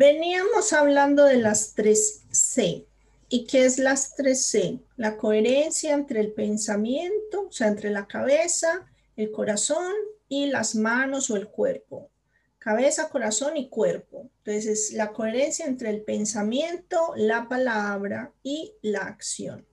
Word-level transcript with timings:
Veníamos 0.00 0.72
hablando 0.72 1.24
de 1.24 1.38
las 1.38 1.74
tres 1.74 2.22
C. 2.30 2.86
¿Y 3.28 3.46
qué 3.46 3.64
es 3.64 3.80
las 3.80 4.14
tres 4.14 4.46
C? 4.46 4.78
La 4.96 5.16
coherencia 5.16 5.92
entre 5.92 6.20
el 6.20 6.30
pensamiento, 6.30 7.48
o 7.48 7.50
sea, 7.50 7.66
entre 7.66 7.90
la 7.90 8.06
cabeza, 8.06 8.86
el 9.16 9.32
corazón 9.32 9.92
y 10.28 10.46
las 10.46 10.76
manos 10.76 11.30
o 11.30 11.36
el 11.36 11.48
cuerpo. 11.48 12.12
Cabeza, 12.60 13.08
corazón 13.08 13.56
y 13.56 13.68
cuerpo. 13.70 14.30
Entonces, 14.44 14.92
la 14.92 15.12
coherencia 15.12 15.66
entre 15.66 15.90
el 15.90 16.02
pensamiento, 16.02 17.12
la 17.16 17.48
palabra 17.48 18.32
y 18.44 18.74
la 18.82 19.00
acción. 19.00 19.66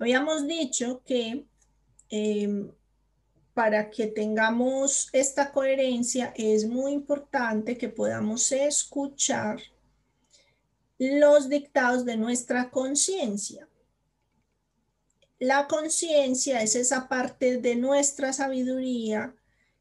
Habíamos 0.00 0.48
dicho 0.48 1.00
que 1.06 1.46
em, 2.10 2.72
para 3.58 3.90
que 3.90 4.06
tengamos 4.06 5.08
esta 5.12 5.50
coherencia 5.50 6.32
es 6.36 6.64
muy 6.64 6.92
importante 6.92 7.76
que 7.76 7.88
podamos 7.88 8.52
escuchar 8.52 9.60
los 10.96 11.48
dictados 11.48 12.04
de 12.04 12.16
nuestra 12.16 12.70
conciencia. 12.70 13.68
La 15.40 15.66
conciencia 15.66 16.62
es 16.62 16.76
esa 16.76 17.08
parte 17.08 17.56
de 17.56 17.74
nuestra 17.74 18.32
sabiduría 18.32 19.34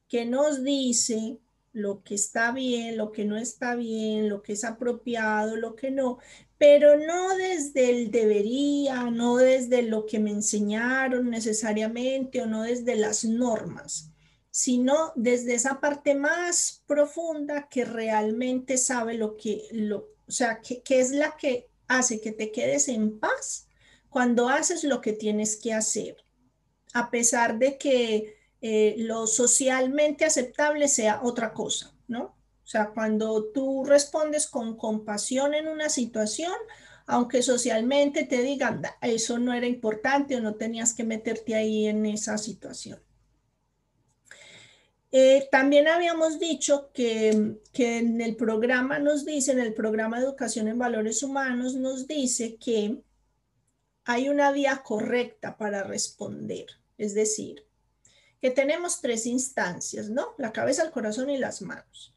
que 0.07 0.25
nos 0.25 0.63
dice 0.63 1.37
lo 1.71 2.01
que 2.01 2.15
está 2.15 2.51
bien, 2.51 2.97
lo 2.97 3.11
que 3.11 3.25
no 3.25 3.37
está 3.37 3.75
bien, 3.75 4.27
lo 4.27 4.41
que 4.41 4.53
es 4.53 4.63
apropiado, 4.63 5.55
lo 5.55 5.75
que 5.75 5.91
no, 5.91 6.17
pero 6.57 6.97
no 6.97 7.35
desde 7.35 7.89
el 7.89 8.11
debería, 8.11 9.03
no 9.11 9.37
desde 9.37 9.83
lo 9.83 10.05
que 10.05 10.19
me 10.19 10.31
enseñaron 10.31 11.29
necesariamente 11.29 12.41
o 12.41 12.47
no 12.47 12.63
desde 12.63 12.95
las 12.95 13.23
normas, 13.25 14.11
sino 14.49 15.11
desde 15.15 15.53
esa 15.53 15.79
parte 15.79 16.15
más 16.15 16.83
profunda 16.87 17.67
que 17.69 17.85
realmente 17.85 18.77
sabe 18.77 19.13
lo 19.13 19.37
que, 19.37 19.67
lo, 19.71 20.09
o 20.27 20.31
sea, 20.31 20.61
que, 20.61 20.81
es 20.87 21.11
la 21.11 21.35
que 21.37 21.69
hace 21.87 22.19
que 22.19 22.31
te 22.31 22.51
quedes 22.51 22.87
en 22.87 23.19
paz 23.19 23.67
cuando 24.09 24.49
haces 24.49 24.83
lo 24.83 24.99
que 24.99 25.13
tienes 25.13 25.57
que 25.57 25.73
hacer, 25.73 26.17
a 26.93 27.11
pesar 27.11 27.59
de 27.59 27.77
que 27.77 28.35
eh, 28.61 28.95
lo 28.97 29.27
socialmente 29.27 30.25
aceptable 30.25 30.87
sea 30.87 31.21
otra 31.23 31.53
cosa, 31.53 31.93
¿no? 32.07 32.36
O 32.67 32.69
sea, 32.69 32.89
cuando 32.89 33.45
tú 33.53 33.85
respondes 33.85 34.45
con 34.45 34.75
compasión 34.75 35.53
en 35.53 35.69
una 35.69 35.87
situación, 35.87 36.51
aunque 37.05 37.41
socialmente 37.41 38.25
te 38.25 38.41
digan, 38.41 38.81
eso 39.01 39.39
no 39.39 39.53
era 39.53 39.67
importante 39.67 40.35
o 40.35 40.41
no 40.41 40.55
tenías 40.55 40.93
que 40.93 41.05
meterte 41.05 41.55
ahí 41.55 41.87
en 41.87 42.05
esa 42.05 42.37
situación. 42.37 42.99
Eh, 45.13 45.47
también 45.49 45.87
habíamos 45.87 46.39
dicho 46.39 46.91
que, 46.93 47.55
que, 47.71 47.99
en 47.99 48.19
el 48.19 48.35
programa 48.35 48.99
nos 48.99 49.23
dice, 49.23 49.53
en 49.53 49.59
el 49.59 49.73
programa 49.73 50.19
de 50.19 50.25
educación 50.25 50.67
en 50.67 50.77
valores 50.77 51.23
humanos, 51.23 51.75
nos 51.75 52.05
dice 52.05 52.57
que 52.57 53.01
hay 54.03 54.27
una 54.27 54.51
vía 54.51 54.83
correcta 54.83 55.55
para 55.55 55.83
responder. 55.83 56.65
Es 56.97 57.13
decir, 57.13 57.65
que 58.41 58.51
tenemos 58.51 58.99
tres 58.99 59.25
instancias, 59.25 60.09
¿no? 60.09 60.35
La 60.37 60.51
cabeza, 60.51 60.83
el 60.83 60.91
corazón 60.91 61.29
y 61.29 61.37
las 61.37 61.61
manos 61.61 62.16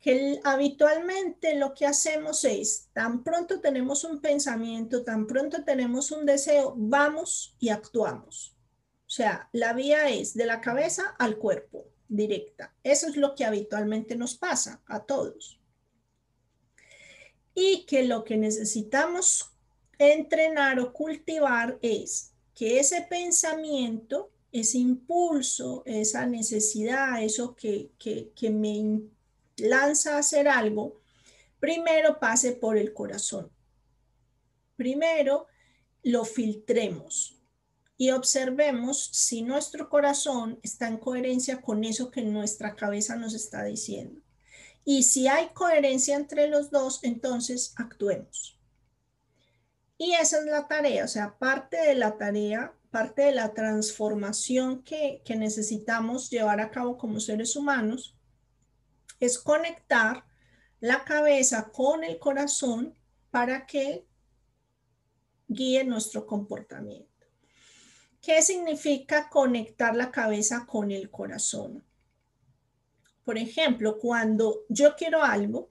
que 0.00 0.40
habitualmente 0.44 1.56
lo 1.56 1.74
que 1.74 1.86
hacemos 1.86 2.44
es, 2.44 2.88
tan 2.94 3.22
pronto 3.22 3.60
tenemos 3.60 4.04
un 4.04 4.20
pensamiento, 4.20 5.04
tan 5.04 5.26
pronto 5.26 5.62
tenemos 5.62 6.10
un 6.10 6.24
deseo, 6.24 6.74
vamos 6.76 7.54
y 7.58 7.68
actuamos. 7.68 8.56
O 9.06 9.12
sea, 9.12 9.48
la 9.52 9.74
vía 9.74 10.08
es 10.08 10.34
de 10.34 10.46
la 10.46 10.60
cabeza 10.60 11.14
al 11.18 11.36
cuerpo, 11.36 11.84
directa. 12.08 12.74
Eso 12.82 13.08
es 13.08 13.16
lo 13.16 13.34
que 13.34 13.44
habitualmente 13.44 14.16
nos 14.16 14.36
pasa 14.36 14.80
a 14.86 15.00
todos. 15.00 15.60
Y 17.54 17.84
que 17.84 18.04
lo 18.04 18.24
que 18.24 18.38
necesitamos 18.38 19.50
entrenar 19.98 20.80
o 20.80 20.94
cultivar 20.94 21.78
es 21.82 22.32
que 22.54 22.80
ese 22.80 23.02
pensamiento, 23.02 24.30
ese 24.50 24.78
impulso, 24.78 25.82
esa 25.84 26.24
necesidad, 26.24 27.22
eso 27.22 27.54
que, 27.54 27.90
que, 27.98 28.32
que 28.34 28.48
me 28.48 29.02
lanza 29.60 30.16
a 30.16 30.18
hacer 30.18 30.48
algo, 30.48 31.00
primero 31.58 32.18
pase 32.18 32.52
por 32.52 32.76
el 32.76 32.92
corazón. 32.92 33.50
Primero 34.76 35.46
lo 36.02 36.24
filtremos 36.24 37.40
y 37.96 38.12
observemos 38.12 39.10
si 39.12 39.42
nuestro 39.42 39.90
corazón 39.90 40.58
está 40.62 40.88
en 40.88 40.96
coherencia 40.96 41.60
con 41.60 41.84
eso 41.84 42.10
que 42.10 42.22
nuestra 42.22 42.74
cabeza 42.74 43.16
nos 43.16 43.34
está 43.34 43.62
diciendo. 43.64 44.22
Y 44.86 45.02
si 45.02 45.28
hay 45.28 45.48
coherencia 45.50 46.16
entre 46.16 46.48
los 46.48 46.70
dos, 46.70 47.00
entonces 47.02 47.74
actuemos. 47.76 48.58
Y 49.98 50.14
esa 50.14 50.38
es 50.38 50.46
la 50.46 50.66
tarea, 50.66 51.04
o 51.04 51.08
sea, 51.08 51.36
parte 51.38 51.76
de 51.76 51.94
la 51.94 52.16
tarea, 52.16 52.72
parte 52.90 53.20
de 53.20 53.32
la 53.32 53.52
transformación 53.52 54.82
que, 54.82 55.20
que 55.22 55.36
necesitamos 55.36 56.30
llevar 56.30 56.60
a 56.60 56.70
cabo 56.70 56.96
como 56.96 57.20
seres 57.20 57.54
humanos 57.54 58.16
es 59.20 59.38
conectar 59.38 60.24
la 60.80 61.04
cabeza 61.04 61.70
con 61.70 62.02
el 62.02 62.18
corazón 62.18 62.94
para 63.30 63.66
que 63.66 64.06
guíe 65.46 65.84
nuestro 65.84 66.26
comportamiento. 66.26 67.26
¿Qué 68.22 68.42
significa 68.42 69.28
conectar 69.28 69.94
la 69.94 70.10
cabeza 70.10 70.66
con 70.66 70.90
el 70.90 71.10
corazón? 71.10 71.84
Por 73.24 73.38
ejemplo, 73.38 73.98
cuando 73.98 74.60
yo 74.68 74.96
quiero 74.96 75.22
algo, 75.22 75.70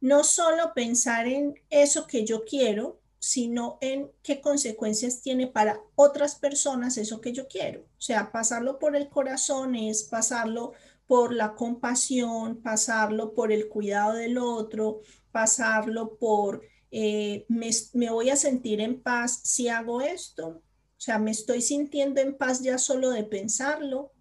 no 0.00 0.22
solo 0.22 0.72
pensar 0.74 1.26
en 1.26 1.54
eso 1.70 2.06
que 2.06 2.24
yo 2.24 2.44
quiero, 2.44 3.00
sino 3.18 3.78
en 3.80 4.10
qué 4.22 4.42
consecuencias 4.42 5.22
tiene 5.22 5.46
para 5.46 5.80
otras 5.94 6.34
personas 6.34 6.98
eso 6.98 7.22
que 7.22 7.32
yo 7.32 7.48
quiero. 7.48 7.80
O 7.80 8.00
sea, 8.00 8.30
pasarlo 8.30 8.78
por 8.78 8.96
el 8.96 9.08
corazón 9.08 9.74
es 9.74 10.02
pasarlo 10.02 10.74
por 11.06 11.34
la 11.34 11.54
compasión, 11.54 12.62
pasarlo 12.62 13.34
por 13.34 13.52
el 13.52 13.68
cuidado 13.68 14.14
del 14.14 14.38
otro, 14.38 15.00
pasarlo 15.32 16.16
por 16.16 16.62
eh, 16.96 17.44
me, 17.48 18.10
voy 18.10 18.30
a 18.30 18.36
sentir 18.36 18.80
en 18.80 19.02
paz 19.02 19.40
si 19.42 19.66
hago 19.66 20.00
esto. 20.00 20.46
O 20.46 21.00
sea, 21.04 21.18
me 21.18 21.32
estoy 21.32 21.60
sintiendo 21.60 22.20
en 22.20 22.36
paz 22.36 22.62
ya 22.62 22.78
solo 22.78 23.10
de 23.10 23.24
pensarlo. 23.24 24.12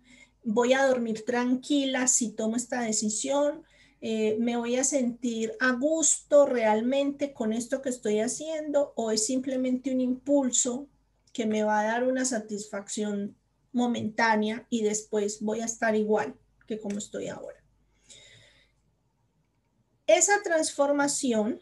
Voy 0.43 0.73
a 0.73 0.87
dormir 0.87 1.23
tranquila 1.23 2.07
si 2.07 2.31
tomo 2.31 2.55
esta 2.55 2.81
decisión. 2.81 3.61
Eh, 4.01 4.37
me 4.39 4.57
voy 4.57 4.77
a 4.77 4.83
sentir 4.83 5.53
a 5.59 5.73
gusto 5.73 6.47
realmente 6.47 7.31
con 7.31 7.53
esto 7.53 7.83
que 7.83 7.89
estoy 7.89 8.21
haciendo 8.21 8.93
o 8.95 9.11
es 9.11 9.23
simplemente 9.27 9.91
un 9.91 10.01
impulso 10.01 10.87
que 11.31 11.45
me 11.45 11.63
va 11.63 11.79
a 11.79 11.85
dar 11.85 12.03
una 12.03 12.25
satisfacción 12.25 13.37
momentánea 13.71 14.65
y 14.71 14.81
después 14.81 15.41
voy 15.41 15.61
a 15.61 15.65
estar 15.65 15.95
igual 15.95 16.35
que 16.67 16.79
como 16.79 16.97
estoy 16.97 17.27
ahora. 17.27 17.63
Esa 20.05 20.41
transformación 20.43 21.59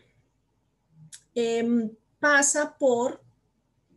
em, 1.36 1.96
pasa 2.20 2.76
por 2.78 3.24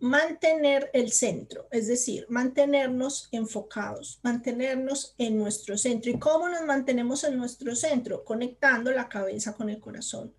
mantener 0.01 0.91
el 0.93 1.13
centro, 1.13 1.67
es 1.71 1.87
decir, 1.87 2.27
mantenernos 2.29 3.29
enfocados, 3.33 4.21
mantenernos 4.23 5.15
en 5.17 5.39
nuestro 5.39 5.79
centro. 5.79 6.11
¿Y 6.11 6.19
cómo 6.19 6.49
nos 6.49 6.63
mantenemos 6.63 7.25
en 7.25 7.39
nuestro 7.39 7.75
centro? 7.75 8.23
Conectando 8.23 8.91
la 8.91 9.09
cabeza 9.09 9.55
con 9.55 9.71
el 9.71 9.81
corazón. 9.81 10.35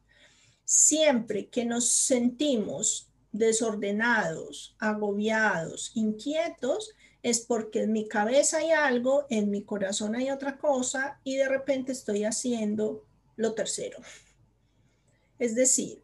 Siempre 0.63 1.49
que 1.49 1.65
nos 1.65 1.87
sentimos 1.87 3.09
desordenados, 3.31 4.75
agobiados, 4.79 5.91
inquietos, 5.95 6.91
es 7.25 7.39
porque 7.39 7.81
en 7.81 7.91
mi 7.91 8.07
cabeza 8.07 8.59
hay 8.59 8.69
algo, 8.69 9.25
en 9.31 9.49
mi 9.49 9.63
corazón 9.63 10.13
hay 10.15 10.29
otra 10.29 10.59
cosa 10.59 11.19
y 11.23 11.37
de 11.37 11.49
repente 11.49 11.91
estoy 11.91 12.23
haciendo 12.23 13.03
lo 13.35 13.55
tercero. 13.55 13.97
Es 15.39 15.55
decir, 15.55 16.03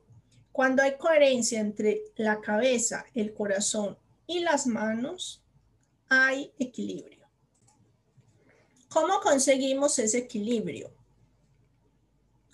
cuando 0.51 0.81
hay 0.81 0.97
coherencia 0.97 1.59
entre 1.59 2.01
la 2.15 2.41
cabeza, 2.41 3.05
el 3.13 3.35
corazón 3.35 3.99
y 4.25 4.39
las 4.39 4.65
manos, 4.65 5.43
hay 6.09 6.51
equilibrio. 6.57 7.27
¿Cómo 8.89 9.19
conseguimos 9.19 9.99
ese 9.99 10.17
equilibrio? 10.17 10.91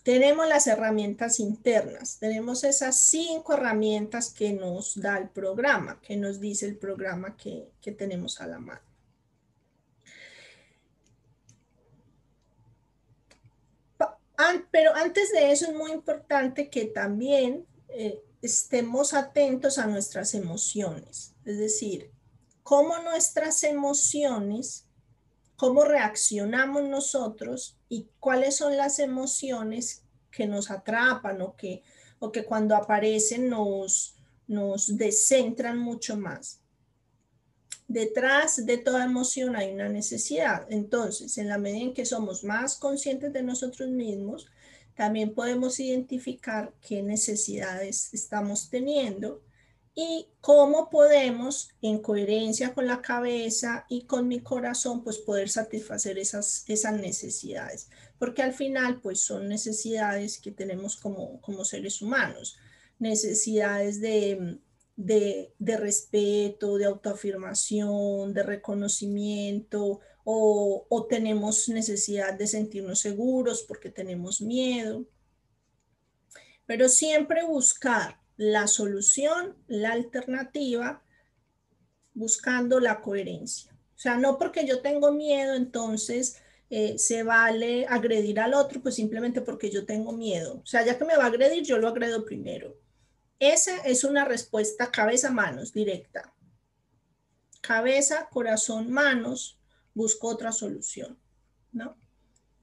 Tenemos 0.08 0.48
las 0.48 0.68
herramientas 0.68 1.38
internas, 1.38 2.18
tenemos 2.18 2.64
esas 2.64 2.98
cinco 2.98 3.56
herramientas 3.56 4.34
que 4.34 4.54
nos 4.54 4.98
da 5.02 5.18
el 5.18 5.28
programa, 5.28 6.00
que 6.00 6.16
nos 6.16 6.40
dice 6.40 6.66
el 6.66 6.78
programa 6.78 7.36
que, 7.36 7.74
tenemos 7.98 8.40
a 8.40 8.48
la 8.48 8.58
mano. 8.58 8.80
Pero 14.72 14.96
antes 14.96 15.34
de 15.34 15.52
eso 15.52 15.66
es 15.66 15.74
muy 15.74 15.92
importante 15.92 16.70
que 16.70 16.86
también 16.86 17.66
eh, 17.90 18.24
estemos 18.42 19.14
atentos 19.14 19.78
a 19.78 19.88
nuestras 19.88 20.34
emociones, 20.36 21.36
es 21.44 21.58
decir, 21.58 22.12
cómo 22.64 22.98
nuestras 23.00 23.62
emociones 23.66 24.87
cómo 25.58 25.84
reaccionamos 25.84 26.88
nosotros 26.88 27.78
y 27.90 28.08
cuáles 28.20 28.56
son 28.56 28.78
las 28.78 29.00
emociones 29.00 30.04
que 30.32 30.48
nos 30.48 30.72
atrapan 30.72 31.42
o 31.42 31.56
que, 31.56 31.84
o 32.20 32.32
que 32.32 32.46
cuando 32.46 32.76
aparecen 32.76 33.50
nos, 33.50 34.16
nos 34.48 34.98
descentran 34.98 35.78
mucho 35.80 36.16
más. 36.16 36.62
Detrás 37.88 38.66
de 38.66 38.78
toda 38.78 39.06
emoción 39.06 39.56
hay 39.56 39.74
una 39.74 39.90
necesidad. 39.90 40.68
Entonces, 40.70 41.38
en 41.38 41.48
la 41.48 41.58
medida 41.58 41.82
en 41.82 41.94
que 41.94 42.06
somos 42.06 42.44
más 42.44 42.76
conscientes 42.76 43.34
de 43.34 43.44
nosotros 43.44 43.90
mismos, 43.90 44.48
también 44.94 45.34
podemos 45.34 45.80
identificar 45.80 46.74
qué 46.82 47.02
necesidades 47.02 48.14
estamos 48.14 48.70
teniendo 48.70 49.42
y 50.00 50.28
cómo 50.42 50.92
podemos, 50.92 51.72
en 51.82 51.98
coherencia 52.04 52.76
con 52.76 52.86
la 52.86 53.02
cabeza 53.02 53.88
y 53.90 54.04
con 54.04 54.28
mi 54.28 54.42
corazón, 54.42 55.04
pues 55.04 55.18
poder 55.18 55.50
satisfacer 55.50 56.20
esas, 56.20 56.66
esas 56.68 56.94
necesidades. 56.94 57.90
Porque 58.20 58.44
al 58.44 58.54
final, 58.54 59.02
pues 59.02 59.22
son 59.22 59.48
necesidades 59.50 60.40
que 60.40 60.52
tenemos 60.52 60.98
como, 60.98 61.42
como 61.42 61.66
seres 61.66 62.04
humanos. 62.04 62.60
Necesidades 63.00 64.00
de, 64.00 64.60
de, 64.96 65.52
de 65.58 65.78
respeto, 65.78 66.78
de 66.78 66.86
autoafirmación, 66.86 68.36
de 68.36 68.44
reconocimiento, 68.44 70.00
o, 70.24 70.86
o 70.90 71.06
tenemos 71.08 71.70
necesidad 71.70 72.36
de 72.36 72.46
sentirnos 72.46 73.00
seguros 73.00 73.64
porque 73.68 73.90
tenemos 73.90 74.42
miedo. 74.42 75.08
Pero 76.68 76.88
siempre 76.88 77.44
buscar 77.44 78.27
la 78.38 78.68
solución, 78.68 79.56
la 79.68 79.92
alternativa, 79.92 81.04
buscando 82.14 82.80
la 82.80 83.02
coherencia. 83.02 83.74
O 83.96 84.00
sea, 84.00 84.18
no 84.18 84.38
porque 84.38 84.66
yo 84.66 84.82
tengo 84.82 85.12
miedo, 85.12 85.56
entonces 85.56 86.38
eh, 86.70 86.98
se 86.98 87.24
vale 87.24 87.86
agredir 87.88 88.40
al 88.40 88.54
otro, 88.54 88.82
pues 88.82 88.96
simplemente 88.96 89.42
porque 89.42 89.70
yo 89.70 89.86
tengo 89.86 90.12
miedo. 90.12 90.62
O 90.64 90.66
sea, 90.66 90.86
ya 90.86 90.98
que 90.98 91.06
me 91.06 91.18
va 91.18 91.24
a 91.24 91.28
agredir, 91.28 91.64
yo 91.64 91.78
lo 91.78 91.88
agredo 91.88 92.26
primero. 92.26 92.78
Esa 93.40 93.78
es 93.78 94.04
una 94.04 94.26
respuesta 94.26 94.92
cabeza-manos 94.92 95.74
directa. 95.74 96.34
Cabeza, 97.62 98.28
corazón, 98.32 98.92
manos, 98.92 99.60
busco 99.94 100.28
otra 100.28 100.52
solución, 100.52 101.20
¿no? 101.72 101.98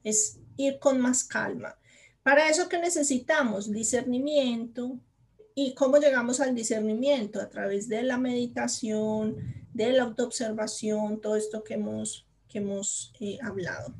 Es 0.03 0.39
ir 0.57 0.79
con 0.79 0.99
más 1.01 1.23
calma. 1.23 1.77
Para 2.23 2.49
eso 2.49 2.69
que 2.69 2.79
necesitamos 2.79 3.71
discernimiento. 3.71 4.99
¿Y 5.57 5.73
cómo 5.73 5.97
llegamos 5.97 6.41
al 6.41 6.53
discernimiento? 6.53 7.39
A 7.39 7.49
través 7.49 7.87
de 7.87 8.03
la 8.03 8.17
meditación, 8.17 9.37
de 9.73 9.93
la 9.93 10.03
autoobservación, 10.03 11.21
todo 11.21 11.37
esto 11.37 11.63
que 11.63 11.75
hemos, 11.75 12.27
que 12.49 12.57
hemos 12.57 13.13
eh, 13.21 13.39
hablado. 13.41 13.95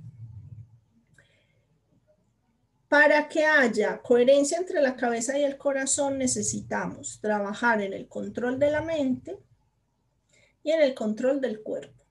Para 2.90 3.30
que 3.30 3.46
haya 3.46 4.02
coherencia 4.02 4.58
entre 4.58 4.82
la 4.82 4.98
cabeza 4.98 5.40
y 5.40 5.44
el 5.44 5.58
corazón 5.58 6.18
necesitamos 6.18 7.20
trabajar 7.22 7.82
en 7.82 7.94
el 7.94 8.10
control 8.10 8.60
de 8.60 8.72
la 8.72 8.82
mente 8.82 9.40
y 10.62 10.72
en 10.72 10.82
el 10.82 10.94
control 10.94 11.40
del 11.40 11.64
cuerpo. 11.64 12.04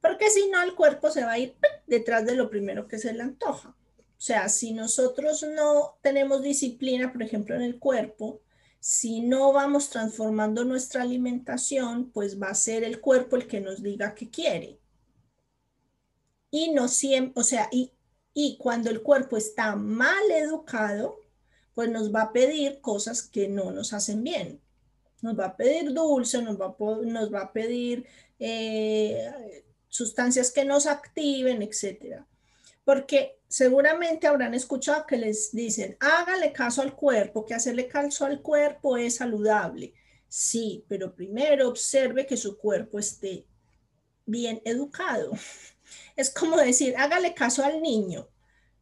Porque 0.00 0.30
si 0.30 0.48
no, 0.48 0.62
el 0.62 0.76
cuerpo 0.76 1.10
se 1.10 1.24
va 1.24 1.32
a 1.32 1.38
ir 1.38 1.56
detrás 1.88 2.24
de 2.24 2.36
lo 2.36 2.48
primero 2.48 2.86
que 2.86 2.98
se 2.98 3.12
le 3.12 3.22
antoja. 3.24 3.74
O 4.22 4.24
sea, 4.24 4.48
si 4.48 4.72
nosotros 4.72 5.42
no 5.42 5.98
tenemos 6.00 6.42
disciplina, 6.42 7.12
por 7.12 7.22
ejemplo, 7.22 7.56
en 7.56 7.62
el 7.62 7.80
cuerpo, 7.80 8.40
si 8.78 9.20
no 9.20 9.52
vamos 9.52 9.90
transformando 9.90 10.64
nuestra 10.64 11.02
alimentación, 11.02 12.10
pues 12.12 12.40
va 12.40 12.48
a 12.50 12.54
ser 12.54 12.84
el 12.84 13.00
cuerpo 13.00 13.34
el 13.34 13.48
que 13.48 13.60
nos 13.60 13.82
diga 13.82 14.14
que 14.14 14.30
quiere. 14.30 14.78
Y 16.52 16.70
no 16.70 16.86
siempre, 16.86 17.40
o 17.40 17.42
sea, 17.42 17.68
y 17.72 17.92
y 18.34 18.56
cuando 18.56 18.90
el 18.90 19.02
cuerpo 19.02 19.36
está 19.36 19.76
mal 19.76 20.30
educado, 20.30 21.20
pues 21.74 21.90
nos 21.90 22.14
va 22.14 22.22
a 22.22 22.32
pedir 22.32 22.80
cosas 22.80 23.22
que 23.22 23.48
no 23.48 23.70
nos 23.72 23.92
hacen 23.92 24.22
bien. 24.22 24.60
Nos 25.20 25.38
va 25.38 25.46
a 25.46 25.56
pedir 25.56 25.92
dulce, 25.92 26.42
nos 26.42 26.60
va 26.60 26.66
a, 26.66 27.04
nos 27.04 27.32
va 27.32 27.42
a 27.42 27.52
pedir 27.52 28.06
eh, 28.38 29.64
sustancias 29.88 30.50
que 30.50 30.64
nos 30.64 30.86
activen, 30.86 31.62
etc. 31.62 32.24
Porque 32.84 33.38
seguramente 33.48 34.26
habrán 34.26 34.54
escuchado 34.54 35.06
que 35.06 35.16
les 35.16 35.52
dicen, 35.52 35.96
hágale 36.00 36.52
caso 36.52 36.82
al 36.82 36.96
cuerpo, 36.96 37.44
que 37.44 37.54
hacerle 37.54 37.86
caso 37.86 38.24
al 38.24 38.42
cuerpo 38.42 38.96
es 38.96 39.16
saludable. 39.16 39.94
Sí, 40.26 40.84
pero 40.88 41.14
primero 41.14 41.68
observe 41.68 42.26
que 42.26 42.36
su 42.36 42.56
cuerpo 42.56 42.98
esté 42.98 43.46
bien 44.26 44.60
educado. 44.64 45.32
Es 46.16 46.30
como 46.30 46.56
decir, 46.56 46.94
hágale 46.96 47.34
caso 47.34 47.62
al 47.62 47.82
niño, 47.82 48.28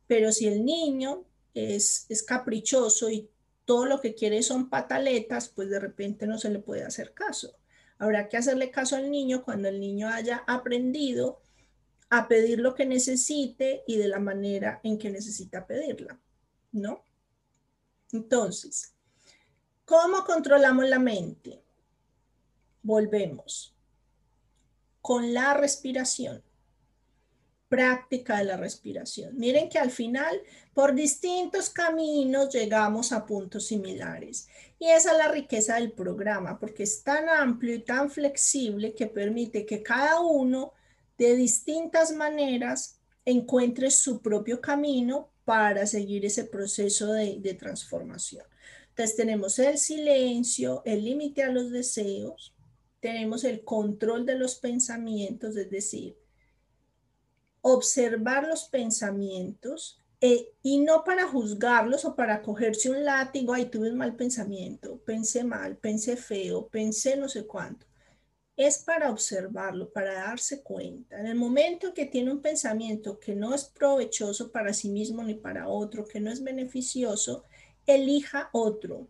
pero 0.06 0.30
si 0.30 0.46
el 0.46 0.64
niño 0.64 1.24
es, 1.54 2.06
es 2.08 2.22
caprichoso 2.22 3.10
y 3.10 3.28
todo 3.64 3.86
lo 3.86 4.00
que 4.00 4.14
quiere 4.14 4.44
son 4.44 4.70
pataletas, 4.70 5.48
pues 5.48 5.70
de 5.70 5.80
repente 5.80 6.28
no 6.28 6.38
se 6.38 6.50
le 6.50 6.60
puede 6.60 6.84
hacer 6.84 7.12
caso. 7.12 7.56
Habrá 7.98 8.28
que 8.28 8.36
hacerle 8.36 8.70
caso 8.70 8.94
al 8.94 9.10
niño 9.10 9.44
cuando 9.44 9.68
el 9.68 9.80
niño 9.80 10.08
haya 10.08 10.44
aprendido 10.46 11.40
a 12.10 12.28
pedir 12.28 12.58
lo 12.58 12.74
que 12.74 12.84
necesite 12.84 13.84
y 13.86 13.96
de 13.96 14.08
la 14.08 14.18
manera 14.18 14.80
en 14.82 14.98
que 14.98 15.10
necesita 15.10 15.66
pedirla, 15.66 16.20
¿no? 16.72 17.04
Entonces, 18.12 18.94
¿cómo 19.84 20.24
controlamos 20.24 20.88
la 20.88 20.98
mente? 20.98 21.62
Volvemos 22.82 23.74
con 25.00 25.32
la 25.32 25.54
respiración 25.54 26.42
práctica 27.70 28.38
de 28.38 28.44
la 28.44 28.56
respiración. 28.56 29.38
Miren 29.38 29.68
que 29.68 29.78
al 29.78 29.92
final, 29.92 30.42
por 30.74 30.92
distintos 30.92 31.70
caminos, 31.70 32.52
llegamos 32.52 33.12
a 33.12 33.24
puntos 33.24 33.68
similares. 33.68 34.48
Y 34.80 34.88
esa 34.88 35.12
es 35.12 35.18
la 35.18 35.28
riqueza 35.28 35.76
del 35.76 35.92
programa, 35.92 36.58
porque 36.58 36.82
es 36.82 37.04
tan 37.04 37.28
amplio 37.28 37.76
y 37.76 37.82
tan 37.82 38.10
flexible 38.10 38.92
que 38.92 39.06
permite 39.06 39.64
que 39.64 39.84
cada 39.84 40.20
uno, 40.20 40.72
de 41.26 41.36
distintas 41.36 42.12
maneras, 42.12 42.98
encuentre 43.26 43.90
su 43.90 44.22
propio 44.22 44.58
camino 44.62 45.30
para 45.44 45.86
seguir 45.86 46.24
ese 46.24 46.44
proceso 46.44 47.12
de, 47.12 47.56
transformación. 47.58 48.44
Entonces 48.88 49.16
tenemos 49.16 49.58
el 49.58 49.76
silencio, 49.76 50.80
el 50.86 51.04
límite 51.04 51.42
a 51.42 51.50
los 51.50 51.70
deseos, 51.70 52.54
tenemos 53.00 53.44
el 53.44 53.64
control 53.64 54.24
de 54.24 54.36
los 54.36 54.54
pensamientos, 54.54 55.58
es 55.58 55.70
decir, 55.70 56.16
observar 57.60 58.48
los 58.48 58.64
pensamientos 58.64 60.00
eh, 60.22 60.52
y 60.62 60.78
no 60.78 61.04
para 61.04 61.28
juzgarlos 61.28 62.06
o 62.06 62.16
para 62.16 62.40
cogerse 62.40 62.88
un 62.88 63.04
látigo, 63.04 63.52
ay, 63.52 63.66
tuve 63.66 63.90
un 63.90 63.98
mal 63.98 64.16
pensamiento, 64.16 64.98
pensé 65.04 65.44
mal, 65.44 65.76
pensé 65.76 66.16
feo, 66.16 66.68
pensé 66.68 67.18
no 67.18 67.28
sé 67.28 67.46
cuánto. 67.46 67.89
Es 68.62 68.78
para 68.78 69.10
observarlo, 69.10 69.90
para 69.90 70.12
darse 70.12 70.62
cuenta. 70.62 71.18
En 71.18 71.26
el 71.26 71.34
momento 71.34 71.94
que 71.94 72.04
tiene 72.04 72.30
un 72.30 72.42
pensamiento 72.42 73.18
que 73.18 73.34
no 73.34 73.54
es 73.54 73.64
provechoso 73.64 74.52
para 74.52 74.74
sí 74.74 74.90
mismo 74.90 75.22
ni 75.22 75.34
para 75.34 75.68
otro, 75.68 76.04
que 76.04 76.20
no 76.20 76.30
es 76.30 76.42
beneficioso, 76.42 77.44
elija 77.86 78.50
otro. 78.52 79.08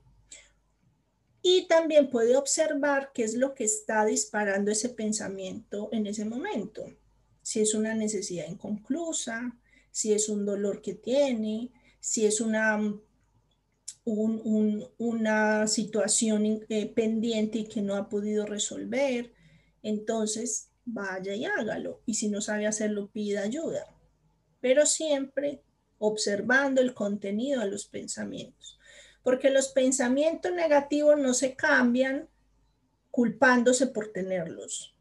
Y 1.43 1.67
también 1.67 2.11
puede 2.11 2.37
observar 2.37 3.11
qué 3.13 3.25
es 3.25 3.35
lo 3.35 3.55
que 3.55 3.65
está 3.65 4.05
disparando 4.05 4.71
ese 4.71 4.91
pensamiento 4.91 5.89
en 5.91 6.07
ese 6.07 6.25
momento 6.25 6.85
si 7.43 7.61
es 7.61 7.75
una 7.75 7.95
necesidad 7.95 8.47
inconclusa, 8.49 9.57
si 9.91 10.13
es 10.13 10.29
un 10.29 10.45
dolor 10.47 10.81
que 10.83 10.95
tiene, 10.95 11.71
si 11.99 12.27
es 12.27 12.41
una, 12.41 12.79
una 14.05 15.67
situación 15.67 16.65
eh, 16.69 16.87
pendiente 16.87 17.59
y 17.59 17.65
que 17.65 17.83
no 17.83 17.97
ha 17.97 18.09
podido 18.09 18.47
resolver, 18.47 19.33
entonces 19.83 20.69
vaya 20.85 21.35
y 21.35 21.45
hágalo. 21.45 22.01
Y 22.07 22.15
si 22.15 22.29
no 22.29 22.41
sabe 22.41 22.67
hacerlo, 22.67 23.11
pida 23.13 23.43
ayuda. 23.43 23.87
Pero 24.61 24.87
siempre 24.87 25.63
observando 25.99 26.81
el 26.81 26.95
contenido 26.95 27.61
de 27.61 27.71
los 27.71 27.87
pensamientos. 27.87 28.79
Porque 29.23 29.51
los 29.51 29.69
pensamientos 29.69 30.53
negativos 30.53 31.19
no 31.19 31.35
se 31.35 31.55
cambian 31.55 32.29
culpándose 33.11 33.87
por 33.87 34.09
tenerlos. 34.09 34.95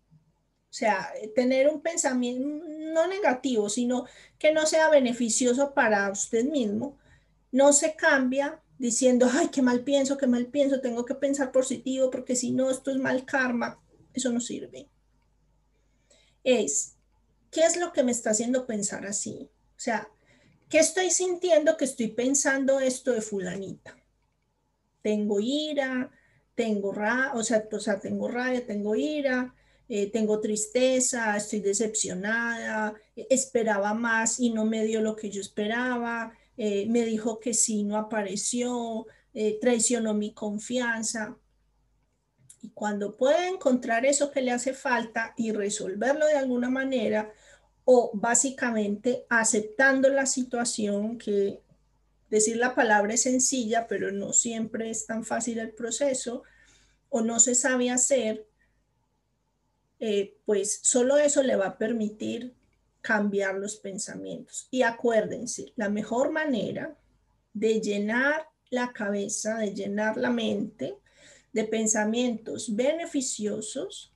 O 0.69 0.74
sea, 0.74 1.12
tener 1.36 1.67
un 1.67 1.81
pensamiento 1.81 2.65
no 2.67 3.07
negativo, 3.07 3.69
sino 3.69 4.05
que 4.38 4.51
no 4.51 4.65
sea 4.65 4.89
beneficioso 4.89 5.74
para 5.74 6.12
usted 6.12 6.45
mismo, 6.45 6.98
no 7.51 7.74
se 7.74 7.95
cambia 7.95 8.62
diciendo, 8.77 9.27
ay, 9.31 9.50
qué 9.50 9.62
mal 9.62 9.81
pienso, 9.81 10.17
qué 10.17 10.27
mal 10.27 10.48
pienso, 10.48 10.79
tengo 10.79 11.05
que 11.05 11.15
pensar 11.15 11.51
positivo 11.51 12.12
porque 12.12 12.36
si 12.36 12.51
no, 12.51 12.69
esto 12.69 12.91
es 12.91 12.98
mal 12.98 13.25
karma. 13.25 13.79
Eso 14.19 14.33
no 14.33 14.41
sirve. 14.41 14.89
Es, 16.43 16.97
¿qué 17.51 17.61
es 17.61 17.77
lo 17.77 17.93
que 17.93 18.03
me 18.03 18.11
está 18.11 18.31
haciendo 18.31 18.65
pensar 18.65 19.05
así? 19.05 19.49
O 19.77 19.79
sea, 19.79 20.09
¿qué 20.67 20.79
estoy 20.79 21.09
sintiendo 21.09 21.77
que 21.77 21.85
estoy 21.85 22.09
pensando 22.09 22.81
esto 22.81 23.13
de 23.13 23.21
fulanita? 23.21 23.95
Tengo 25.01 25.39
ira, 25.39 26.11
tengo 26.53 26.91
ra, 26.91 27.31
o 27.33 27.43
sea, 27.43 27.65
o 27.71 27.79
sea, 27.79 28.01
tengo 28.01 28.27
rabia, 28.27 28.65
tengo 28.65 28.93
ira, 28.93 29.55
eh, 29.88 30.11
tengo 30.11 30.41
tristeza, 30.41 31.38
estoy 31.38 31.61
decepcionada, 31.61 32.95
esperaba 33.15 33.93
más 33.93 34.41
y 34.41 34.49
no 34.49 34.65
me 34.65 34.83
dio 34.83 34.99
lo 34.99 35.15
que 35.15 35.29
yo 35.29 35.39
esperaba, 35.39 36.33
eh, 36.57 36.88
me 36.89 37.05
dijo 37.05 37.39
que 37.39 37.53
sí, 37.53 37.83
no 37.83 37.95
apareció, 37.95 39.07
eh, 39.33 39.57
traicionó 39.61 40.13
mi 40.13 40.33
confianza. 40.33 41.38
Y 42.61 42.69
cuando 42.69 43.15
puede 43.15 43.47
encontrar 43.47 44.05
eso 44.05 44.31
que 44.31 44.41
le 44.41 44.51
hace 44.51 44.73
falta 44.73 45.33
y 45.37 45.51
resolverlo 45.51 46.25
de 46.25 46.35
alguna 46.35 46.69
manera, 46.69 47.31
o 47.85 48.11
básicamente 48.13 49.25
aceptando 49.29 50.09
la 50.09 50.25
situación 50.25 51.17
que 51.17 51.61
decir 52.29 52.57
la 52.57 52.75
palabra 52.75 53.13
es 53.13 53.23
sencilla, 53.23 53.87
pero 53.87 54.11
no 54.11 54.33
siempre 54.33 54.89
es 54.89 55.05
tan 55.05 55.23
fácil 55.23 55.59
el 55.59 55.71
proceso, 55.71 56.43
o 57.09 57.21
no 57.21 57.39
se 57.39 57.55
sabe 57.55 57.89
hacer, 57.89 58.45
eh, 59.99 60.37
pues 60.45 60.79
solo 60.83 61.17
eso 61.17 61.41
le 61.41 61.55
va 61.55 61.67
a 61.67 61.77
permitir 61.77 62.53
cambiar 63.01 63.55
los 63.55 63.77
pensamientos. 63.77 64.67
Y 64.69 64.83
acuérdense, 64.83 65.73
la 65.75 65.89
mejor 65.89 66.31
manera 66.31 66.95
de 67.53 67.81
llenar 67.81 68.47
la 68.69 68.93
cabeza, 68.93 69.57
de 69.57 69.73
llenar 69.73 70.17
la 70.17 70.29
mente 70.29 70.97
de 71.53 71.63
pensamientos 71.65 72.75
beneficiosos 72.75 74.13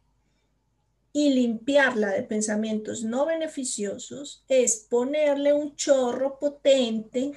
y 1.12 1.30
limpiarla 1.30 2.10
de 2.10 2.24
pensamientos 2.24 3.04
no 3.04 3.25
beneficiosos 3.25 4.44
es 4.48 4.88
ponerle 4.90 5.54
un 5.54 5.75
chorro 5.75 6.40
potente 6.40 7.34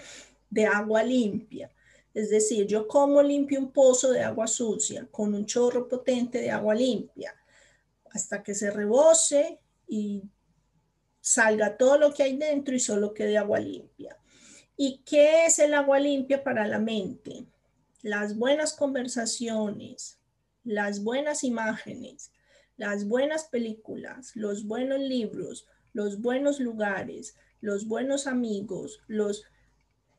de 0.48 0.66
agua 0.66 1.02
limpia. 1.02 1.70
Es 2.14 2.30
decir, 2.30 2.66
yo 2.66 2.88
como 2.88 3.22
limpio 3.22 3.60
un 3.60 3.72
pozo 3.72 4.10
de 4.10 4.22
agua 4.22 4.46
sucia 4.46 5.06
con 5.10 5.34
un 5.34 5.44
chorro 5.44 5.86
potente 5.86 6.38
de 6.38 6.50
agua 6.50 6.74
limpia 6.74 7.34
hasta 8.10 8.42
que 8.42 8.54
se 8.54 8.70
rebose 8.70 9.60
y 9.86 10.22
salga 11.20 11.76
todo 11.76 11.98
lo 11.98 12.14
que 12.14 12.22
hay 12.22 12.36
dentro 12.36 12.74
y 12.74 12.80
solo 12.80 13.12
quede 13.12 13.36
agua 13.36 13.60
limpia. 13.60 14.16
¿Y 14.76 15.02
qué 15.04 15.44
es 15.44 15.58
el 15.58 15.74
agua 15.74 15.98
limpia 15.98 16.42
para 16.42 16.66
la 16.66 16.78
mente? 16.78 17.46
Las 18.06 18.36
buenas 18.36 18.74
conversaciones, 18.74 20.20
las 20.62 21.02
buenas 21.02 21.42
imágenes, 21.42 22.30
las 22.76 23.08
buenas 23.08 23.46
películas, 23.46 24.30
los 24.36 24.64
buenos 24.64 25.00
libros, 25.00 25.66
los 25.92 26.20
buenos 26.20 26.60
lugares, 26.60 27.34
los 27.60 27.88
buenos 27.88 28.28
amigos, 28.28 29.00
los... 29.08 29.42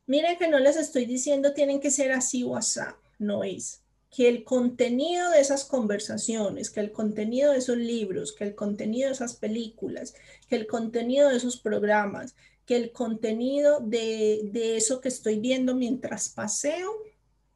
Miren 0.05 0.37
que 0.37 0.49
no 0.49 0.59
les 0.59 0.75
estoy 0.75 1.05
diciendo 1.05 1.53
tienen 1.53 1.79
que 1.79 1.89
ser 1.89 2.11
así 2.11 2.43
o 2.43 2.57
así, 2.57 2.81
no 3.19 3.45
es. 3.45 3.83
Que 4.09 4.27
el 4.27 4.43
contenido 4.43 5.29
de 5.29 5.39
esas 5.39 5.63
conversaciones, 5.63 6.69
que 6.69 6.81
el 6.81 6.91
contenido 6.91 7.53
de 7.53 7.59
esos 7.59 7.77
libros, 7.77 8.33
que 8.33 8.43
el 8.43 8.53
contenido 8.53 9.07
de 9.07 9.13
esas 9.13 9.35
películas, 9.35 10.13
que 10.49 10.57
el 10.57 10.67
contenido 10.67 11.29
de 11.29 11.37
esos 11.37 11.55
programas, 11.55 12.35
que 12.65 12.75
el 12.75 12.91
contenido 12.91 13.79
de, 13.79 14.41
de 14.51 14.75
eso 14.75 14.99
que 14.99 15.07
estoy 15.07 15.39
viendo 15.39 15.73
mientras 15.73 16.27
paseo 16.27 17.07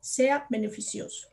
sea 0.01 0.45
beneficioso. 0.49 1.29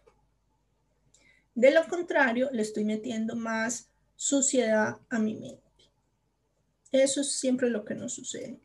De 1.56 1.72
lo 1.72 1.88
contrario, 1.88 2.48
le 2.52 2.62
estoy 2.62 2.84
metiendo 2.84 3.34
más 3.34 3.90
suciedad 4.14 4.98
a 5.08 5.18
mi 5.18 5.34
mente. 5.34 5.62
Eso 6.92 7.22
es 7.22 7.32
siempre 7.32 7.68
lo 7.68 7.84
que 7.84 7.96
nos 7.96 8.14
sucede. 8.14 8.60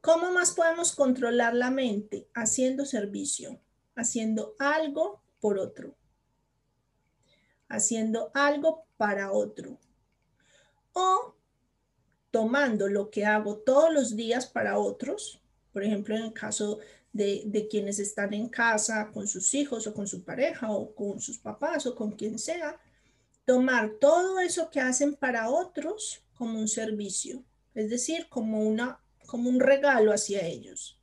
¿Cómo 0.00 0.32
más 0.32 0.52
podemos 0.52 0.94
controlar 0.94 1.54
la 1.54 1.70
mente? 1.70 2.26
Haciendo 2.32 2.86
servicio 2.86 3.60
haciendo 3.94 4.54
algo 4.58 5.22
por 5.40 5.58
otro, 5.58 5.94
haciendo 7.68 8.30
algo 8.34 8.84
para 8.96 9.32
otro, 9.32 9.78
o 10.92 11.34
tomando 12.30 12.88
lo 12.88 13.10
que 13.10 13.24
hago 13.26 13.58
todos 13.58 13.92
los 13.92 14.16
días 14.16 14.46
para 14.46 14.78
otros, 14.78 15.40
por 15.72 15.84
ejemplo, 15.84 16.14
en 16.14 16.22
el 16.22 16.32
caso 16.32 16.78
de, 17.12 17.42
de, 17.46 17.68
quienes 17.68 17.98
están 17.98 18.32
en 18.32 18.48
casa 18.48 19.10
con 19.12 19.26
sus 19.26 19.52
hijos 19.54 19.86
o 19.86 19.92
con 19.94 20.06
su 20.06 20.24
pareja 20.24 20.70
o 20.70 20.94
con 20.94 21.20
sus 21.20 21.38
papás 21.38 21.86
o 21.86 21.94
con 21.94 22.12
quien 22.12 22.38
sea, 22.38 22.80
tomar 23.44 23.92
todo 24.00 24.40
eso 24.40 24.70
que 24.70 24.80
hacen 24.80 25.14
para 25.14 25.50
otros 25.50 26.24
como 26.34 26.58
un 26.58 26.68
servicio, 26.68 27.44
es 27.74 27.90
decir, 27.90 28.28
como, 28.28 28.62
una, 28.62 29.00
como 29.26 29.48
un 29.48 29.60
regalo 29.60 30.12
hacia 30.12 30.40
ellos 30.46 30.98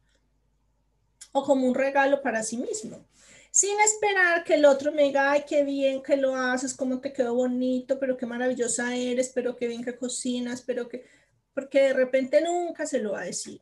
o 1.32 1.44
como 1.44 1.68
un 1.68 1.75
regalo 1.75 2.22
para 2.22 2.42
sí 2.44 2.58
mismo, 2.58 3.06
sin 3.51 3.80
esperar 3.82 4.44
que 4.44 4.56
el 4.56 4.66
otro 4.66 4.92
me 4.92 5.04
diga, 5.04 5.32
ay, 5.32 5.44
qué 5.48 5.63
bien 5.63 6.01
que 6.01 6.18
lo 6.18 6.36
haces, 6.36 6.74
cómo 6.74 7.00
te 7.00 7.13
quedó 7.13 7.36
bonito, 7.36 8.00
pero 8.00 8.18
qué 8.18 8.25
maravillosa 8.25 8.96
eres, 8.96 9.32
pero 9.34 9.56
qué 9.56 9.68
bien 9.68 9.84
que 9.84 9.96
cocinas, 9.96 10.62
pero 10.62 10.88
que, 10.88 11.06
porque 11.54 11.82
de 11.82 11.94
repente 11.94 12.42
nunca 12.42 12.86
se 12.86 13.00
lo 13.00 13.13
va 13.13 13.22
a 13.22 13.25
decir. 13.25 13.62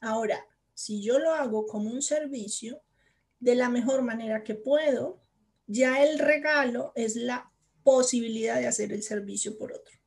Ahora, 0.00 0.44
si 0.80 1.02
yo 1.02 1.18
lo 1.18 1.32
hago 1.34 1.66
como 1.66 1.90
un 1.90 2.00
servicio, 2.00 2.80
de 3.38 3.54
la 3.54 3.68
mejor 3.68 4.00
manera 4.00 4.42
que 4.42 4.54
puedo, 4.54 5.20
ya 5.66 6.02
el 6.02 6.18
regalo 6.18 6.92
es 6.94 7.16
la 7.16 7.52
posibilidad 7.84 8.58
de 8.58 8.66
hacer 8.66 8.90
el 8.94 9.02
servicio 9.02 9.58
por 9.58 9.74
otro. 9.74 9.98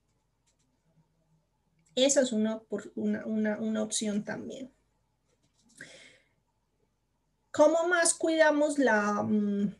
Esa 1.94 2.22
es 2.22 2.32
una, 2.32 2.63
una, 2.96 3.24
una, 3.27 3.60
una 3.60 3.84
opción 3.84 4.24
también. 4.24 4.74
¿Cómo 7.51 7.88
más 7.88 8.15
cuidamos 8.15 8.80
la, 8.80 9.22
mm, 9.22 9.75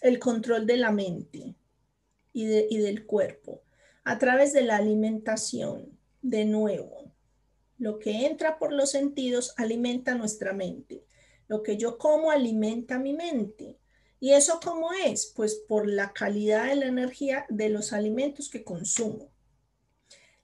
el 0.00 0.18
control 0.18 0.66
de 0.66 0.78
la 0.78 0.92
mente 0.92 1.56
y, 2.32 2.46
y 2.46 2.78
del 2.78 3.04
cuerpo? 3.04 3.64
A 4.02 4.18
través 4.18 4.54
de 4.54 4.62
la 4.62 4.76
alimentación, 4.76 5.98
de 6.22 6.46
nuevo. 6.46 6.97
Lo 7.78 7.98
que 7.98 8.26
entra 8.26 8.58
por 8.58 8.72
los 8.72 8.90
sentidos 8.90 9.54
alimenta 9.56 10.14
nuestra 10.14 10.52
mente. 10.52 11.04
Lo 11.46 11.62
que 11.62 11.76
yo 11.76 11.96
como 11.96 12.30
alimenta 12.30 12.98
mi 12.98 13.14
mente. 13.14 13.78
¿Y 14.20 14.32
eso 14.32 14.58
cómo 14.62 14.92
es? 14.92 15.32
Pues 15.34 15.54
por 15.68 15.88
la 15.88 16.12
calidad 16.12 16.66
de 16.66 16.76
la 16.76 16.86
energía 16.86 17.46
de 17.48 17.68
los 17.68 17.92
alimentos 17.92 18.50
que 18.50 18.64
consumo. 18.64 19.30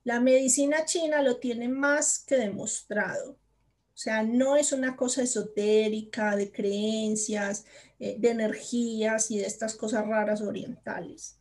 La 0.04 0.20
medicina 0.20 0.84
china 0.84 1.22
lo 1.22 1.38
tiene 1.38 1.68
más 1.68 2.20
que 2.20 2.36
demostrado. 2.36 3.32
O 3.32 3.96
sea, 3.96 4.22
no 4.22 4.56
es 4.56 4.72
una 4.72 4.96
cosa 4.96 5.22
esotérica 5.22 6.36
de 6.36 6.52
creencias, 6.52 7.64
eh, 7.98 8.16
de 8.18 8.30
energías 8.30 9.30
y 9.30 9.38
de 9.38 9.46
estas 9.46 9.76
cosas 9.76 10.06
raras 10.06 10.42
orientales. 10.42 11.38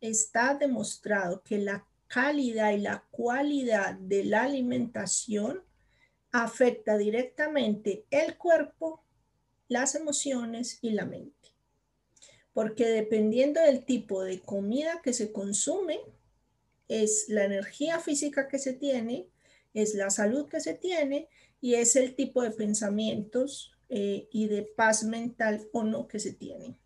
Está 0.00 0.54
demostrado 0.54 1.42
que 1.42 1.58
la 1.58 1.86
calidad 2.10 2.72
y 2.72 2.78
la 2.78 3.04
cualidad 3.12 3.94
de 3.94 4.24
la 4.24 4.42
alimentación 4.42 5.62
afecta 6.32 6.98
directamente 6.98 8.04
el 8.10 8.36
cuerpo, 8.36 9.04
las 9.68 9.94
emociones 9.94 10.80
y 10.82 10.90
la 10.90 11.06
mente. 11.06 11.54
Porque 12.52 12.88
dependiendo 12.88 13.60
del 13.60 13.84
tipo 13.84 14.24
de 14.24 14.40
comida 14.40 15.00
que 15.02 15.12
se 15.12 15.30
consume, 15.30 16.00
es 16.88 17.26
la 17.28 17.44
energía 17.44 18.00
física 18.00 18.48
que 18.48 18.58
se 18.58 18.72
tiene, 18.72 19.28
es 19.72 19.94
la 19.94 20.10
salud 20.10 20.48
que 20.48 20.58
se 20.58 20.74
tiene 20.74 21.28
y 21.60 21.74
es 21.74 21.94
el 21.94 22.16
tipo 22.16 22.42
de 22.42 22.50
pensamientos 22.50 23.72
eh, 23.88 24.28
y 24.32 24.48
de 24.48 24.62
paz 24.62 25.04
mental 25.04 25.68
o 25.72 25.84
no 25.84 26.08
que 26.08 26.18
se 26.18 26.32
tiene. 26.32 26.76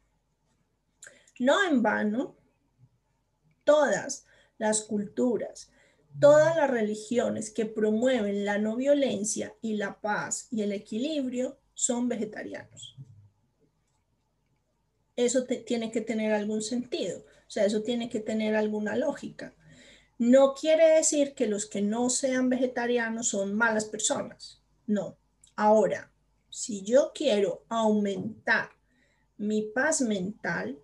No 1.39 1.67
en 1.67 1.83
vano, 1.83 2.37
todas 3.65 4.27
las 4.65 4.83
culturas, 4.83 5.71
todas 6.19 6.57
las 6.57 6.71
religiones 6.71 7.51
que 7.51 7.67
promueven 7.67 8.47
la 8.47 8.57
no 8.57 8.77
violencia 8.77 9.55
y 9.61 9.77
la 9.77 10.01
paz 10.01 10.49
y 10.51 10.63
el 10.63 10.73
equilibrio 10.73 11.59
son 11.75 12.09
vegetarianos. 12.09 12.97
Eso 15.17 15.45
tiene 15.45 15.93
que 15.93 16.01
tener 16.01 16.33
algún 16.33 16.63
sentido, 16.63 17.19
o 17.19 17.51
sea, 17.51 17.67
eso 17.67 17.83
tiene 17.83 18.09
que 18.09 18.21
tener 18.21 18.57
alguna 18.57 18.97
lógica. 18.97 19.55
No 20.19 20.55
quiere 20.55 20.97
decir 20.97 21.35
que 21.35 21.47
los 21.47 21.67
que 21.67 21.83
no 21.83 22.09
sean 22.09 22.49
vegetarianos 22.49 23.29
son 23.29 23.55
malas 23.55 23.85
personas. 23.85 24.63
No. 24.87 25.19
Ahora, 25.57 26.11
si 26.49 26.83
yo 26.83 27.13
quiero 27.15 27.65
aumentar 27.69 28.71
mi 29.37 29.61
paz 29.61 30.01
mental, 30.01 30.79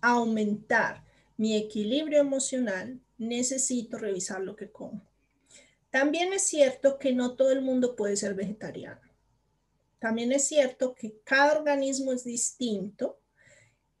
aumentar 0.00 1.04
mi 1.36 1.56
equilibrio 1.56 2.20
emocional, 2.20 3.00
necesito 3.18 3.98
revisar 3.98 4.40
lo 4.40 4.56
que 4.56 4.70
como. 4.70 5.02
También 5.90 6.32
es 6.32 6.42
cierto 6.42 6.98
que 6.98 7.12
no 7.12 7.34
todo 7.34 7.52
el 7.52 7.62
mundo 7.62 7.96
puede 7.96 8.16
ser 8.16 8.34
vegetariano. 8.34 9.00
También 9.98 10.32
es 10.32 10.46
cierto 10.46 10.94
que 10.94 11.20
cada 11.24 11.58
organismo 11.58 12.12
es 12.12 12.24
distinto 12.24 13.18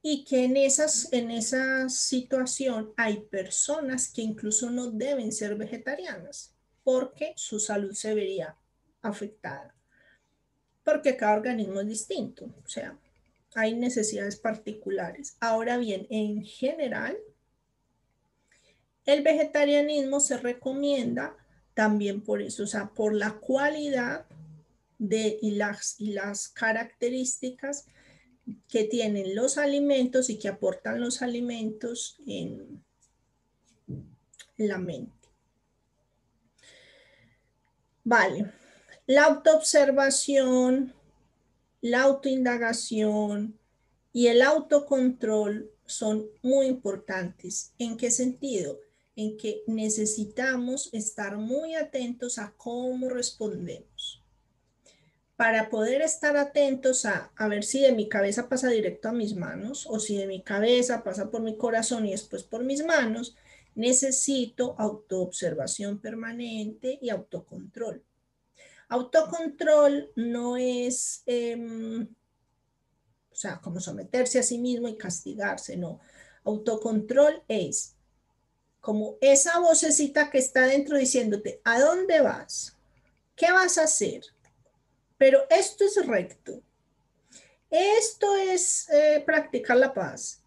y 0.00 0.24
que 0.24 0.44
en, 0.44 0.56
esas, 0.56 1.12
en 1.12 1.30
esa 1.30 1.88
situación 1.88 2.92
hay 2.96 3.20
personas 3.20 4.12
que 4.12 4.22
incluso 4.22 4.70
no 4.70 4.90
deben 4.90 5.32
ser 5.32 5.56
vegetarianas 5.56 6.54
porque 6.84 7.32
su 7.36 7.58
salud 7.58 7.92
se 7.92 8.14
vería 8.14 8.56
afectada, 9.02 9.74
porque 10.84 11.16
cada 11.16 11.36
organismo 11.36 11.80
es 11.80 11.88
distinto, 11.88 12.46
o 12.64 12.68
sea, 12.68 12.98
hay 13.54 13.74
necesidades 13.74 14.36
particulares. 14.36 15.36
Ahora 15.40 15.78
bien, 15.78 16.06
en 16.10 16.44
general, 16.44 17.18
el 19.08 19.22
vegetarianismo 19.22 20.20
se 20.20 20.36
recomienda 20.36 21.34
también 21.72 22.20
por 22.20 22.42
eso, 22.42 22.64
o 22.64 22.66
sea, 22.66 22.90
por 22.90 23.14
la 23.14 23.38
cualidad 23.38 24.26
de, 24.98 25.38
y, 25.40 25.52
las, 25.52 25.96
las 25.98 26.48
características 26.48 27.86
que 28.68 28.84
tienen 28.84 29.34
los 29.34 29.56
alimentos 29.56 30.28
y 30.28 30.38
que 30.38 30.48
aportan 30.48 31.00
los 31.00 31.22
alimentos 31.22 32.18
en 32.26 32.84
la 34.58 34.76
mente. 34.76 35.28
Vale, 38.04 38.52
la 39.06 39.24
autoobservación, 39.24 40.92
la 41.80 42.02
autoindagación 42.02 43.58
y 44.12 44.26
el 44.26 44.42
autocontrol 44.42 45.70
son 45.86 46.26
muy 46.42 46.66
importantes. 46.66 47.72
¿En 47.78 47.96
qué 47.96 48.10
sentido? 48.10 48.78
En 49.18 49.36
que 49.36 49.64
necesitamos 49.66 50.90
estar 50.92 51.38
muy 51.38 51.74
atentos 51.74 52.38
a 52.38 52.54
cómo 52.56 53.08
respondemos 53.08 54.22
para 55.34 55.70
poder 55.70 56.02
estar 56.02 56.36
atentos 56.36 57.04
a, 57.04 57.32
a 57.36 57.48
ver 57.48 57.64
si 57.64 57.80
de 57.80 57.92
mi 57.92 58.08
cabeza 58.08 58.48
pasa 58.48 58.68
directo 58.68 59.08
a 59.08 59.12
mis 59.12 59.34
manos 59.34 59.86
o 59.88 59.98
si 59.98 60.16
de 60.16 60.28
mi 60.28 60.42
cabeza 60.42 61.02
pasa 61.02 61.30
por 61.30 61.42
mi 61.42 61.56
corazón 61.56 62.06
y 62.06 62.12
después 62.12 62.44
por 62.44 62.64
mis 62.64 62.84
manos, 62.84 63.36
necesito 63.74 64.74
autoobservación 64.78 66.00
permanente 66.00 66.98
y 67.00 67.10
autocontrol. 67.10 68.02
Autocontrol 68.88 70.10
no 70.16 70.56
es, 70.56 71.22
em, 71.26 72.08
o 73.30 73.34
sea, 73.34 73.60
como 73.60 73.78
someterse 73.80 74.38
a 74.38 74.42
sí 74.42 74.58
mismo 74.58 74.88
y 74.88 74.96
castigarse, 74.96 75.76
no. 75.76 76.00
Autocontrol 76.44 77.42
es 77.46 77.97
como 78.80 79.16
esa 79.20 79.58
vocecita 79.58 80.30
que 80.30 80.38
está 80.38 80.66
dentro 80.66 80.96
diciéndote, 80.96 81.60
¿a 81.64 81.80
dónde 81.80 82.20
vas? 82.20 82.76
¿Qué 83.34 83.50
vas 83.52 83.78
a 83.78 83.84
hacer? 83.84 84.22
Pero 85.16 85.40
esto 85.50 85.84
es 85.84 86.06
recto. 86.06 86.62
Esto 87.70 88.36
es 88.36 88.88
eh, 88.90 89.22
practicar 89.26 89.76
la 89.76 89.92
paz. 89.92 90.42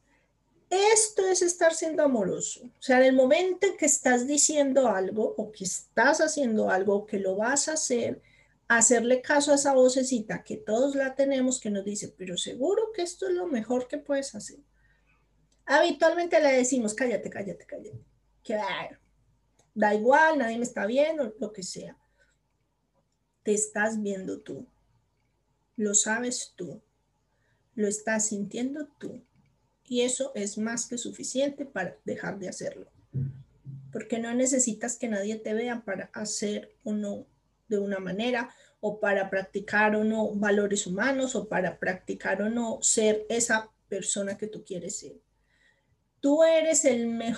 Esto 0.69 1.27
es 1.27 1.41
estar 1.41 1.73
siendo 1.73 2.01
amoroso. 2.01 2.63
O 2.63 2.81
sea, 2.81 2.99
en 2.99 3.03
el 3.03 3.13
momento 3.13 3.67
en 3.67 3.77
que 3.77 3.85
estás 3.85 4.25
diciendo 4.25 4.87
algo 4.87 5.35
o 5.37 5.51
que 5.51 5.65
estás 5.65 6.21
haciendo 6.21 6.69
algo 6.69 6.95
o 6.95 7.05
que 7.05 7.19
lo 7.19 7.35
vas 7.35 7.67
a 7.67 7.73
hacer, 7.73 8.21
hacerle 8.69 9.21
caso 9.21 9.51
a 9.51 9.55
esa 9.55 9.73
vocecita 9.73 10.43
que 10.43 10.55
todos 10.55 10.95
la 10.95 11.13
tenemos 11.13 11.59
que 11.59 11.69
nos 11.69 11.83
dice, 11.83 12.13
pero 12.17 12.37
seguro 12.37 12.91
que 12.93 13.01
esto 13.01 13.27
es 13.27 13.33
lo 13.33 13.47
mejor 13.47 13.87
que 13.89 13.97
puedes 13.97 14.33
hacer. 14.33 14.59
Habitualmente 15.65 16.39
le 16.39 16.53
decimos, 16.53 16.93
cállate, 16.93 17.29
cállate, 17.29 17.65
cállate. 17.65 18.10
Que 18.43 18.59
da 19.73 19.93
igual, 19.93 20.39
nadie 20.39 20.57
me 20.57 20.63
está 20.63 20.85
viendo, 20.85 21.33
lo 21.39 21.51
que 21.53 21.63
sea 21.63 21.97
te 23.43 23.53
estás 23.53 24.01
viendo 24.01 24.39
tú. 24.39 24.67
Lo 25.75 25.93
sabes 25.95 26.53
tú. 26.55 26.81
Lo 27.75 27.87
estás 27.87 28.27
sintiendo 28.27 28.87
tú. 28.99 29.23
Y 29.87 30.01
eso 30.01 30.31
es 30.35 30.57
más 30.57 30.85
que 30.85 30.97
suficiente 30.97 31.65
para 31.65 31.97
dejar 32.05 32.39
de 32.39 32.49
hacerlo. 32.49 32.87
Porque 33.91 34.19
no 34.19 34.33
necesitas 34.33 34.97
que 34.97 35.09
nadie 35.09 35.35
te 35.37 35.53
vea 35.53 35.83
para 35.83 36.09
hacer 36.13 36.75
o 36.83 36.93
no 36.93 37.25
de 37.67 37.79
una 37.79 37.99
manera 37.99 38.53
o 38.79 38.99
para 38.99 39.29
practicar 39.29 39.95
o 39.95 40.03
no 40.03 40.33
valores 40.35 40.87
humanos 40.87 41.35
o 41.35 41.47
para 41.47 41.77
practicar 41.77 42.41
o 42.41 42.49
no 42.49 42.79
ser 42.81 43.25
esa 43.29 43.69
persona 43.89 44.37
que 44.37 44.47
tú 44.47 44.63
quieres 44.63 44.97
ser. 44.97 45.19
Tú 46.21 46.43
eres 46.43 46.85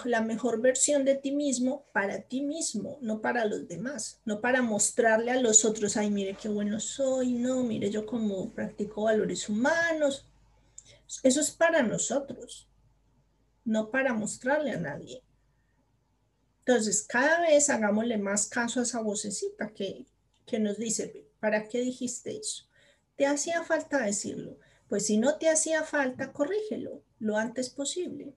la 0.04 0.20
mejor 0.20 0.60
versión 0.60 1.06
de 1.06 1.16
ti 1.16 1.32
mismo 1.32 1.86
para 1.94 2.24
ti 2.24 2.42
mismo, 2.42 2.98
no 3.00 3.22
para 3.22 3.46
los 3.46 3.66
demás, 3.70 4.20
no 4.26 4.42
para 4.42 4.62
mostrarle 4.62 5.32
a 5.32 5.40
los 5.40 5.64
otros, 5.64 5.96
ay, 5.96 6.12
mire 6.12 6.36
qué 6.36 6.50
bueno 6.50 6.82
soy, 6.82 7.32
no, 7.32 7.64
mire 7.64 7.90
yo 7.90 8.06
como 8.06 8.52
practico 8.52 9.04
valores 9.04 9.48
humanos. 9.48 10.28
Eso 11.24 11.40
es 11.40 11.52
para 11.52 11.82
nosotros, 11.82 12.68
no 13.64 13.90
para 13.90 14.14
mostrarle 14.14 14.72
a 14.72 14.78
nadie. 14.78 15.24
Entonces, 16.60 17.04
cada 17.08 17.40
vez 17.40 17.70
hagámosle 17.70 18.18
más 18.18 18.48
caso 18.48 18.82
a 18.82 18.84
esa 18.84 19.00
vocecita 19.00 19.70
que, 19.70 20.06
que 20.46 20.60
nos 20.60 20.78
dice, 20.78 21.26
¿para 21.40 21.70
qué 21.70 21.80
dijiste 21.80 22.38
eso? 22.38 22.66
¿Te 23.16 23.28
hacía 23.28 23.64
falta 23.64 24.00
decirlo? 24.00 24.58
Pues 24.90 25.06
si 25.06 25.16
no 25.16 25.38
te 25.38 25.50
hacía 25.50 25.84
falta, 25.84 26.34
corrígelo 26.34 27.02
lo 27.20 27.38
antes 27.38 27.70
posible 27.70 28.36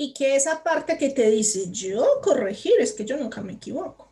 y 0.00 0.14
que 0.14 0.36
esa 0.36 0.62
parte 0.62 0.96
que 0.96 1.10
te 1.10 1.28
dice, 1.28 1.70
yo 1.72 2.20
corregir, 2.22 2.74
es 2.78 2.92
que 2.92 3.04
yo 3.04 3.16
nunca 3.16 3.42
me 3.42 3.54
equivoco. 3.54 4.08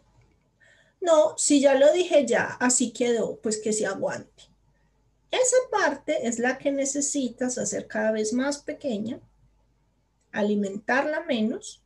No, 1.01 1.38
si 1.38 1.61
ya 1.61 1.77
lo 1.77 1.92
dije 1.92 2.27
ya, 2.27 2.57
así 2.59 2.90
quedó, 2.90 3.37
pues 3.37 3.59
que 3.59 3.72
se 3.72 3.87
aguante. 3.87 4.42
Esa 5.31 5.57
parte 5.70 6.27
es 6.27 6.40
la 6.40 6.59
que 6.59 6.72
necesitas 6.72 7.57
hacer 7.57 7.87
cada 7.87 8.11
vez 8.11 8.33
más 8.33 8.59
pequeña, 8.59 9.20
alimentarla 10.33 11.20
menos, 11.20 11.85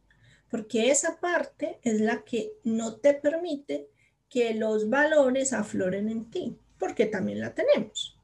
porque 0.50 0.90
esa 0.90 1.20
parte 1.20 1.78
es 1.82 2.00
la 2.00 2.24
que 2.24 2.54
no 2.64 2.96
te 2.96 3.12
permite 3.12 3.90
que 4.30 4.54
los 4.54 4.88
valores 4.88 5.52
afloren 5.52 6.08
en 6.08 6.30
ti, 6.30 6.56
porque 6.78 7.04
también 7.04 7.40
la 7.40 7.54
tenemos. 7.54 8.16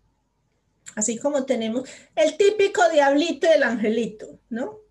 Así 0.94 1.18
como 1.18 1.44
tenemos 1.44 1.86
el 2.14 2.38
típico 2.38 2.88
diablito 2.88 3.46
y 3.46 3.50
el 3.50 3.62
angelito, 3.62 4.38
¿no? 4.48 4.85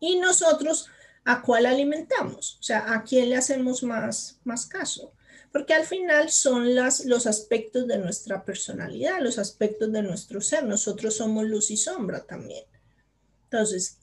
Y 0.00 0.16
nosotros, 0.16 0.88
¿a 1.24 1.42
cuál 1.42 1.66
alimentamos? 1.66 2.56
O 2.58 2.62
sea, 2.62 2.92
¿a 2.92 3.04
quién 3.04 3.28
le 3.28 3.36
hacemos 3.36 3.82
más, 3.82 4.40
más 4.44 4.66
caso? 4.66 5.12
Porque 5.52 5.74
al 5.74 5.84
final 5.84 6.30
son 6.30 6.74
las, 6.74 7.04
los 7.04 7.26
aspectos 7.26 7.86
de 7.86 7.98
nuestra 7.98 8.44
personalidad, 8.44 9.20
los 9.20 9.38
aspectos 9.38 9.92
de 9.92 10.02
nuestro 10.02 10.40
ser. 10.40 10.64
Nosotros 10.64 11.16
somos 11.16 11.44
luz 11.44 11.70
y 11.70 11.76
sombra 11.76 12.24
también. 12.24 12.64
Entonces, 13.44 13.98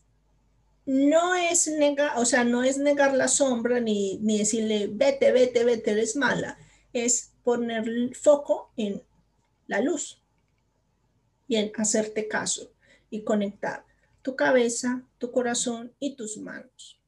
no 0.86 1.36
es 1.36 1.68
negar, 1.68 2.18
o 2.18 2.26
sea, 2.26 2.44
no 2.44 2.64
es 2.64 2.78
negar 2.78 3.14
la 3.14 3.28
sombra 3.28 3.80
ni, 3.80 4.20
ni 4.20 4.38
decirle, 4.38 4.88
vete, 4.92 5.32
vete, 5.32 5.64
vete, 5.64 5.92
eres 5.92 6.16
mala. 6.16 6.58
Es 6.94 7.32
poner 7.44 7.88
el 7.88 8.16
foco 8.16 8.72
en 8.78 9.04
la 9.68 9.82
luz 9.82 10.22
y 11.48 11.56
en 11.56 11.72
hacerte 11.76 12.28
caso 12.28 12.72
y 13.10 13.24
conectar 13.24 13.87
tu 14.28 14.36
cabeza, 14.36 15.04
tu 15.20 15.32
corazón 15.32 15.94
y 16.02 16.18
tus 16.18 16.36
manos. 16.36 17.00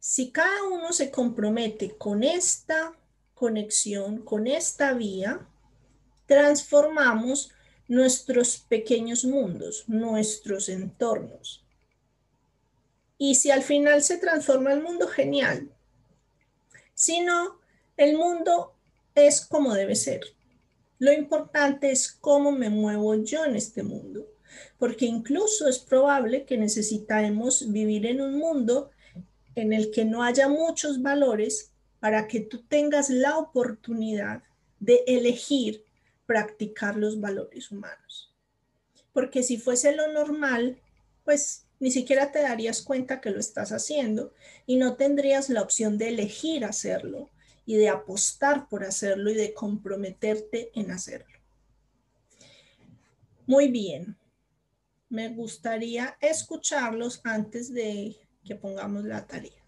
Si 0.00 0.32
cada 0.32 0.64
uno 0.64 0.92
se 0.92 1.12
compromete 1.12 1.96
con 1.96 2.24
esta 2.24 2.92
conexión, 3.34 4.24
con 4.24 4.48
esta 4.48 4.94
vía, 4.94 5.46
transformamos 6.26 7.52
nuestros 7.86 8.58
pequeños 8.58 9.24
mundos, 9.24 9.84
nuestros 9.86 10.68
entornos. 10.68 11.64
Y 13.16 13.36
si 13.36 13.52
al 13.52 13.62
final 13.62 14.02
se 14.02 14.16
transforma 14.16 14.72
el 14.72 14.82
mundo, 14.82 15.06
genial. 15.06 15.70
Si 16.94 17.20
no, 17.20 17.60
el 17.96 18.16
mundo 18.16 18.74
es 19.14 19.40
como 19.40 19.74
debe 19.74 19.94
ser. 19.94 20.22
Lo 20.98 21.12
importante 21.12 21.92
es 21.92 22.10
cómo 22.10 22.50
me 22.50 22.70
muevo 22.70 23.14
yo 23.22 23.44
en 23.44 23.54
este 23.54 23.84
mundo 23.84 24.26
porque 24.78 25.06
incluso 25.06 25.68
es 25.68 25.78
probable 25.78 26.44
que 26.44 26.56
necesitemos 26.56 27.70
vivir 27.70 28.06
en 28.06 28.20
un 28.20 28.38
mundo 28.38 28.90
en 29.54 29.72
el 29.72 29.90
que 29.90 30.04
no 30.04 30.22
haya 30.22 30.48
muchos 30.48 31.02
valores 31.02 31.70
para 32.00 32.26
que 32.28 32.40
tú 32.40 32.62
tengas 32.62 33.10
la 33.10 33.38
oportunidad 33.38 34.42
de 34.78 35.04
elegir 35.06 35.84
practicar 36.26 36.96
los 36.96 37.20
valores 37.20 37.70
humanos. 37.70 38.32
Porque 39.12 39.42
si 39.42 39.58
fuese 39.58 39.94
lo 39.94 40.12
normal, 40.12 40.78
pues 41.24 41.66
ni 41.80 41.90
siquiera 41.90 42.30
te 42.30 42.40
darías 42.40 42.82
cuenta 42.82 43.20
que 43.20 43.30
lo 43.30 43.40
estás 43.40 43.72
haciendo 43.72 44.32
y 44.66 44.76
no 44.76 44.94
tendrías 44.94 45.48
la 45.50 45.62
opción 45.62 45.98
de 45.98 46.08
elegir 46.08 46.64
hacerlo 46.64 47.30
y 47.66 47.76
de 47.76 47.88
apostar 47.88 48.68
por 48.68 48.84
hacerlo 48.84 49.30
y 49.30 49.34
de 49.34 49.52
comprometerte 49.52 50.70
en 50.74 50.90
hacerlo. 50.90 51.38
Muy 53.46 53.68
bien, 53.68 54.16
me 55.10 55.28
gustaría 55.28 56.16
escucharlos 56.20 57.20
antes 57.24 57.72
de 57.72 58.16
que 58.44 58.54
pongamos 58.54 59.04
la 59.04 59.26
tarea. 59.26 59.60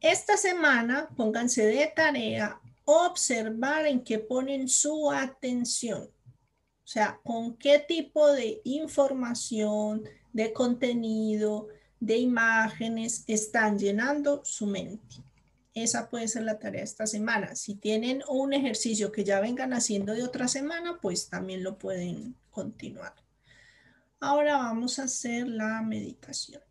Esta 0.00 0.36
semana 0.36 1.08
pónganse 1.16 1.66
de 1.66 1.92
tarea 1.94 2.60
observar 2.84 3.86
en 3.86 4.02
qué 4.02 4.18
ponen 4.18 4.68
su 4.68 5.10
atención. 5.10 6.02
O 6.04 6.88
sea, 6.92 7.20
con 7.24 7.56
qué 7.56 7.78
tipo 7.78 8.32
de 8.32 8.60
información, 8.64 10.04
de 10.32 10.52
contenido, 10.52 11.68
de 12.00 12.16
imágenes 12.18 13.24
están 13.26 13.78
llenando 13.78 14.44
su 14.44 14.66
mente. 14.66 15.16
Esa 15.74 16.10
puede 16.10 16.28
ser 16.28 16.42
la 16.42 16.58
tarea 16.58 16.82
esta 16.82 17.06
semana. 17.06 17.54
Si 17.54 17.76
tienen 17.76 18.22
un 18.28 18.52
ejercicio 18.52 19.12
que 19.12 19.24
ya 19.24 19.40
vengan 19.40 19.72
haciendo 19.72 20.12
de 20.12 20.22
otra 20.22 20.48
semana, 20.48 20.98
pues 21.00 21.28
también 21.28 21.62
lo 21.62 21.78
pueden 21.78 22.36
continuar. 22.50 23.21
Ahora 24.22 24.56
vamos 24.56 25.00
a 25.00 25.04
hacer 25.04 25.48
la 25.48 25.82
meditación. 25.82 26.62